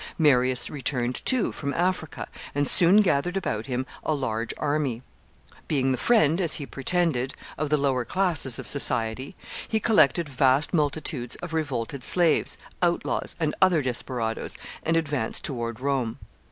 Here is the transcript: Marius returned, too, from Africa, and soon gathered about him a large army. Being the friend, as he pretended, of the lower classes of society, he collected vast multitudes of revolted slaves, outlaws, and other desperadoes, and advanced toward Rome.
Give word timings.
Marius 0.17 0.67
returned, 0.71 1.23
too, 1.27 1.51
from 1.51 1.75
Africa, 1.75 2.27
and 2.55 2.67
soon 2.67 3.01
gathered 3.03 3.37
about 3.37 3.67
him 3.67 3.85
a 4.03 4.15
large 4.15 4.51
army. 4.57 5.03
Being 5.67 5.91
the 5.91 5.97
friend, 5.99 6.41
as 6.41 6.55
he 6.55 6.65
pretended, 6.65 7.35
of 7.55 7.69
the 7.69 7.77
lower 7.77 8.03
classes 8.03 8.57
of 8.57 8.65
society, 8.65 9.35
he 9.67 9.79
collected 9.79 10.27
vast 10.27 10.73
multitudes 10.73 11.35
of 11.35 11.53
revolted 11.53 12.03
slaves, 12.03 12.57
outlaws, 12.81 13.35
and 13.39 13.53
other 13.61 13.83
desperadoes, 13.83 14.57
and 14.81 14.97
advanced 14.97 15.43
toward 15.43 15.79
Rome. 15.79 16.17